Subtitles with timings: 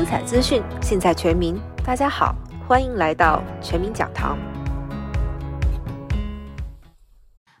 [0.00, 1.60] 精彩资讯，尽在全民。
[1.84, 2.34] 大家好，
[2.66, 4.38] 欢迎来到全民讲堂。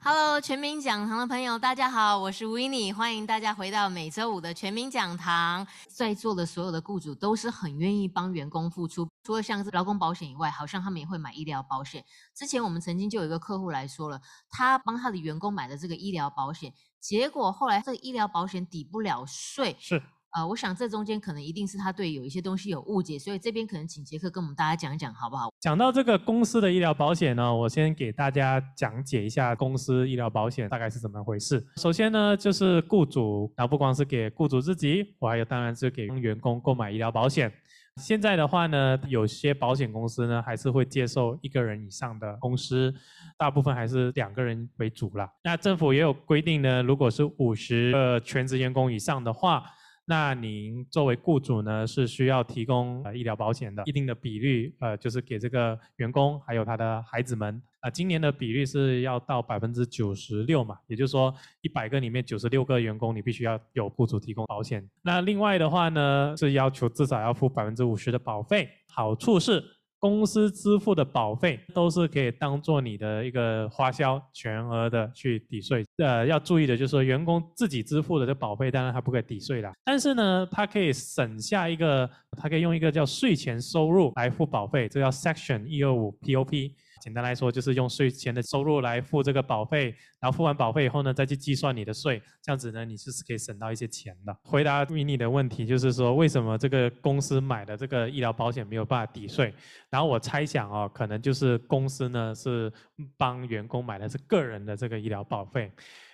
[0.00, 5.66] Hello，全民讲堂的朋友，大家好，我是 w i n n i e 欢迎大家回到每周五的全民讲堂。
[5.88, 12.04] 在座的所有的雇主都是很愿意帮员工付出，除了像是劳工保险以外，好像他们也会买医疗保险。
[12.34, 19.74] 之前我们曾经就有一个客户来说了，他帮他的员工买的这个医疗保险，结果后来这个医疗保险抵不了税。
[19.80, 20.02] 是。
[20.36, 25.48] 呃，我想这中间可能一定是他对有一些东西有误解，所以这边可能请杰克跟我们大家讲一讲，好不好？
[25.58, 31.66] 讲到这个公司的医疗保险呢，我先给大家讲解一下公司医疗保险大概是怎么回事。
[31.78, 37.50] 首先呢，就是雇主，然后不光是给雇主自己，我还有当然是给员工购买医疗保险。
[37.96, 42.94] 现在的话呢，有些保险公司呢还是会接受一个人以上的公司，
[43.38, 45.26] 大部分还是两个人为主了。
[45.42, 49.64] 那政府也有规定呢，如果是五十个全职员工以上的话。
[50.08, 57.60] 那您作为雇主呢，是需要提供呃医疗保险的一定的比率，呃，就是给这个员工还有他的孩子们。
[57.80, 64.88] 啊，今年的比率是要到百分之九十六嘛，也就是说一百个里面九十六个员工你必须要有雇主提供保险。
[65.02, 68.68] 那另外的话呢，是要求至少要付百分之五十的保费。
[68.88, 69.62] 好处是。
[69.98, 75.84] 公司支付的保费都是可以当做你的一个花销，全额的去抵税。
[75.98, 79.72] 呃，要注意的就是说，员工自己支付的这保费，当然他不可以抵税啦。
[79.84, 86.72] 但是呢，他可以省下一个，他可以用一个叫税前收入来付保费，这叫 Section 一二五 POP。
[87.06, 94.36] 简单来说，就是用税前的收入来付这个保费，然后付完保费以后呢，再去计算你的税，这样子呢，你是可以省到一些钱的。
[94.42, 99.54] 回答你的问题，就是说为什么这个公司买的这个医疗保险没有办法抵税？
[99.88, 102.72] 然后我猜想哦，可能就是公司呢是
[103.16, 105.70] 帮员工买的是个人的这个医疗保费。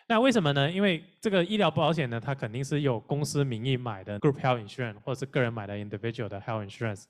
[0.06, 0.70] 那为什么呢？
[0.70, 7.04] 因为这个医疗保险呢，它肯定是有公司名义买的 group health insurance，或者是个人买的 individual 的 health insurance。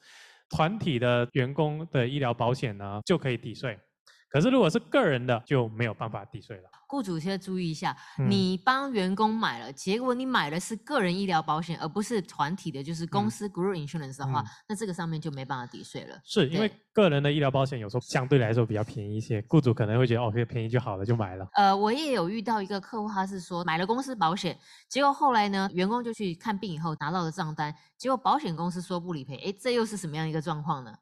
[0.52, 3.76] 团体的员工的医疗保险呢，就可以抵税。
[4.32, 6.62] 可是如果是个人的，就没有办法抵税了。
[6.88, 7.96] 雇主先注意一下，
[8.28, 16.18] 你帮员工买了，结果你买的是个人医疗保险，而不是团体的，就是公司 group insurance 的话，那这个上面就没办法抵税了。
[16.24, 21.46] 是因为个人的医疗保险有时候相对来说比较便宜一些，雇主可能会觉得哦，可以便宜就好了，就买了。
[21.54, 30.94] 呃，我也有遇到一个客户，他是说买了公司保险，结果后来呢，员工就去看病以后拿到了账单，结果保险公司说不理赔，哎，这又是什么样一个状况呢？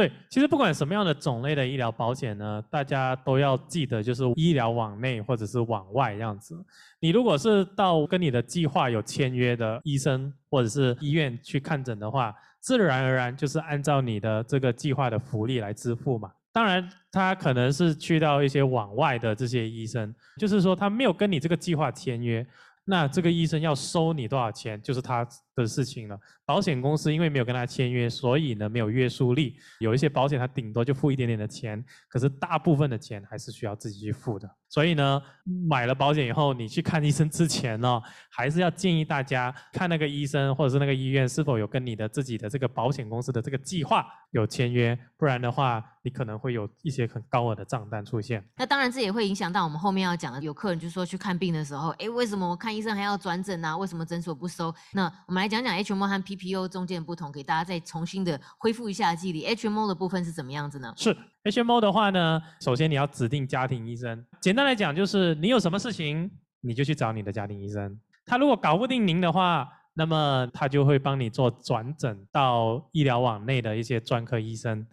[0.00, 6.56] 对，其实不管什么样的种类的医疗保险呢，大家都要记得，就是医疗往内或者是往外这样子。
[7.00, 16.30] 你如果是到跟你的计划有签约的医生或者是医院去看诊的话，自然而然就是按照你的这个计划的福利来支付嘛。
[16.50, 22.46] 当然，他可能是去到一些往外的这些医生，就是说他没有跟你这个计划签约。
[22.86, 25.28] 那这个医生要收你多少钱，就是他
[25.60, 26.18] 的事情了。
[26.44, 29.56] 保险公司因为没有跟他签约，所以呢没有约束力。
[29.78, 34.50] 有一些保险他顶多就付一点点的钱，可是大部分的钱还是需要自己去付的。
[34.68, 35.20] 所以呢，
[35.68, 38.00] 买了保险以后，你去看医生之前呢，
[38.30, 48.44] 还是要建议大家看那个医生或者是那个医院是否有跟你的自己的这个保险公司的这个计划有签约，不然的话，你可能会有一些很高额的账单出现。
[48.56, 53.76] 那当然，这也会影响到我们后面要讲的，有客人就说去看病的时候，哎，为什么我看医生还要转诊啊？
[53.76, 54.72] 为什么诊所不收？
[54.92, 59.44] 那我们来讲讲 HMO 和 PPO 中间的不同，给大家再重新的恢复一下记忆。
[59.46, 60.94] HMO 的部分是怎么样子呢？
[60.96, 61.14] 是。
[61.44, 64.24] HMO 的话呢，首先你要指定家庭医生。
[64.40, 66.30] 简单来讲，就是你有什么事情，
[66.60, 67.98] 你就去找你的家庭医生。
[68.24, 74.86] 他如果搞不定您的话，那么他就会帮你做转诊到医疗网内的一些专科医生。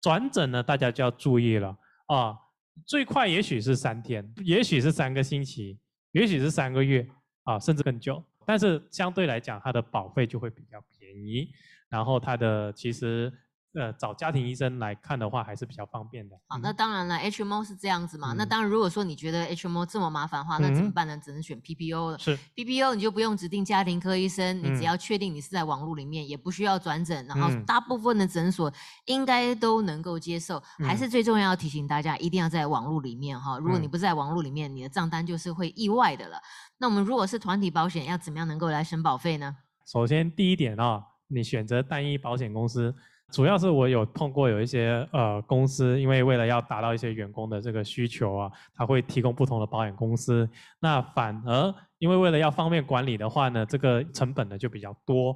[0.00, 1.76] 转诊呢，大家就要注意了
[2.06, 2.34] 啊，
[2.86, 5.78] 最快也许是三天，也许是三个星期，
[6.12, 7.06] 也许是三个月
[7.44, 8.24] 啊，甚至更久。
[8.46, 11.48] 但是相对来讲，它的保费就会比较便宜，
[11.88, 13.32] 然后它的其实。
[13.74, 16.36] 呃，找家庭医生来看的话，还是比较方便的。
[16.46, 18.34] 好，那当然了，HMO 是这样子嘛。
[18.36, 21.16] 那当然，如果说你觉得 HMO 这么麻烦的话，那怎么办呢？
[21.16, 22.18] 只能选 PPO 了。
[22.18, 28.70] 是 PPO，你就不用指定家庭科医生，你只要确定你是在网络里面，也不需要转诊，然后大部分的诊所
[29.06, 30.62] 应该都能够接受。
[30.78, 33.58] 还是最重要要提醒大家，一定要在网络里面哈。
[33.58, 36.36] 如果你不在网络里面，你的账单就是会意外的了。
[36.76, 39.56] 那我们如果是团体保险，要怎么样能够来省保费呢？
[39.86, 42.94] 首先第一点啊，你选择单一保险公司。
[43.32, 50.48] 主要是我有碰过有一些呃公司，因为为了要达到一些员工的这个需求啊，他会提供不同的保险公司。
[50.80, 55.34] 那反而因为为了要方便管理的话呢，这个成本呢就比较多。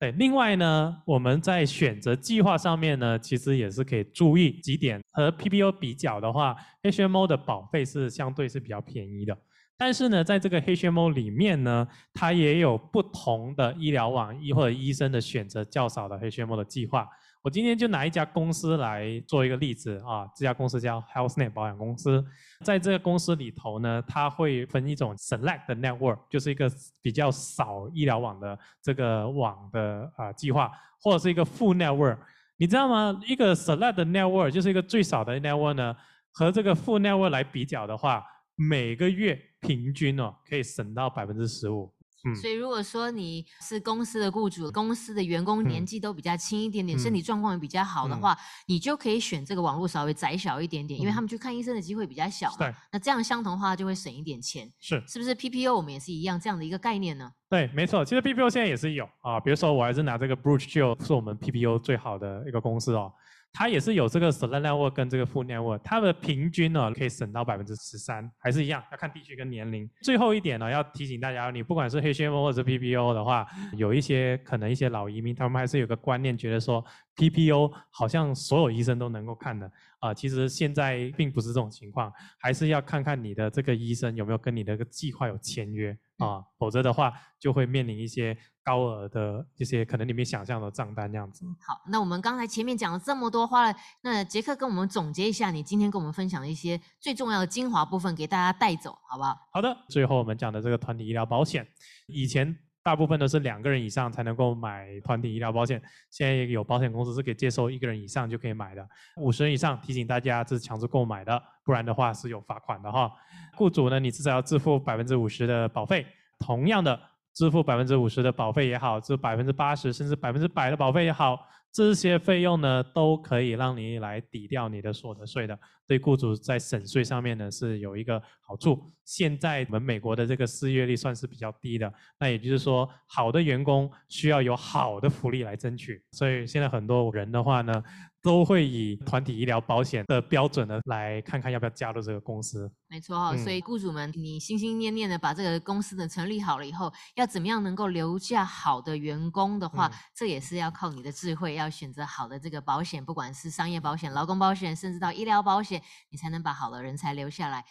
[0.00, 5.00] 对，另外呢，我们在选择计划上面呢，其实也是可以注意几点。
[5.12, 9.36] 和 PPO 比较的话，HMO 的保费是相对是比较便宜的。
[9.76, 17.06] 但是呢，在这个 HMO 里面呢，它也有不同的医疗网医或者医生的选择较少的 HMO 的计划。
[17.44, 22.24] 我今天就拿一家公司来做一个例子啊，这家公司叫 HealthNet 保险公司。
[22.62, 32.16] 在这个公司里头呢，它会分一种 Select 的 Network，就是一个比较少医疗网的这个网的啊计划，或者是一个 Full Network。
[32.56, 33.20] 你知道吗？
[33.26, 35.94] 一个 Select 的 Network 就是一个最少的 Network 呢，
[36.32, 38.24] 和这个 Full Network 来比较的话，
[38.54, 41.93] 每个月平均哦可以省到百分之十五。
[42.34, 48.36] 所以，如果说你是公司的雇主，公司的员工年纪都比较轻一点点，身体状况也比较好的话，
[48.66, 52.72] 你就可以选这个网络稍微窄小一点点，因为他们去看医生的机会比较小嘛。
[52.92, 54.70] 那这样相同的话就会省一点钱。
[54.80, 55.02] 是。
[55.06, 57.30] 是不是 PPO 我们也是一样这样的一个概念呢？
[57.48, 58.04] 对，没错。
[58.04, 63.12] 其实 PPO 现在也是有啊，比如说我还是拿这个 Bruce Shield 是我们 PPO 最好的一个公司哦。
[63.56, 69.88] 它也是有这个 seller network 跟这个 full network，它的平均呢可以省到百分之十三，还是一样，要看地区跟年龄。
[70.02, 73.46] 最后一点呢，要提醒大家，你不管是 HMO 或者 PPO 的话，
[73.76, 76.84] 有一些可能一些老移民，他们还是有个观念，觉得说
[77.16, 79.70] PPO 好像所有医生都能够看的
[80.00, 85.96] 啊，其实现在并不是这种情况，还是要看看你的这个医生有没有跟你的个计划有签约。
[86.18, 91.44] 啊，否则的话就会面临一些高额的一些可能你没想象的账单这样子。
[91.66, 99.36] 好，那我们刚才前面讲了这么多，花了那杰克跟我们总结一下，你今天跟我们分享的一些最重要的精华部分，给大家带走，好不好？
[99.52, 101.66] 好的，最后我们讲的这个团体医疗保险，
[102.06, 102.56] 以前。
[102.84, 108.86] 大部分都是两个人以上才能够买团体医疗保险，现在有保险公司是可以接受一个人以上就可以买的。
[109.16, 113.10] 五十人以上，提醒大家这是强制购买的，不然的话是有罚款的哈。
[113.56, 116.06] 雇主呢，你至少要支付百分之五十的保费。
[116.38, 117.00] 同样的，
[117.32, 121.38] 支付百分之五十的保费也好，支付百分之八十甚至百分之百的保费也好。
[121.74, 128.80] 这些费用呢，都可以让你来抵掉你的所得税的，对雇主在省税上面呢是有一个好处。
[129.04, 137.82] 现在我们美国的这个失业率算是比较低的，那也就是说，好的员工需要有好的福利来争取，所以现在很多人的话呢。
[138.24, 142.72] 都会以团体医疗保险的标准呢，来看看要不要加入这个公司。
[142.88, 157.62] 没错哈，所以雇主们，你心心念念的把这个公司呢成立好了以后，要怎么样能够留下好的员工的话，这也是要靠你的智慧，要选择好的这个保险，不管是商业保险、劳工保险，甚至到医疗保险，你才能把好的人才留下来。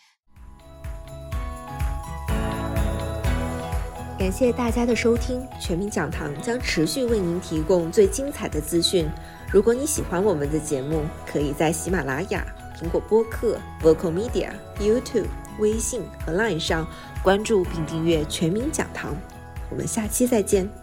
[4.20, 9.10] 感谢大家的收听，全民讲堂将持续为您提供最精彩的资讯。
[9.54, 12.44] 如果你喜欢我们的节目，可以在喜马拉雅、
[12.76, 15.28] 苹果播客、Vocal Media、YouTube、
[15.60, 16.88] 微信和 Line 上
[17.22, 19.16] 关注并订阅全民讲堂。
[19.70, 20.82] 我们下期再见。